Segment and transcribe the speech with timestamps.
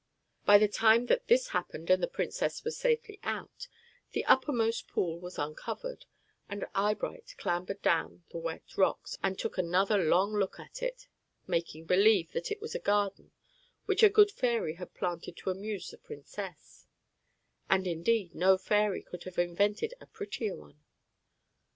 [0.47, 3.67] By the time that this happened and the princess was safely out,
[4.13, 6.07] the uppermost pool was uncovered,
[6.49, 11.05] and Eyebright clambered down the wet rocks and took another long look at it,
[11.45, 13.29] "making believe" that it was a garden
[13.85, 16.87] which a good fairy had planted to amuse the princess;
[17.69, 20.79] and, indeed, no fairy could have invented a prettier one.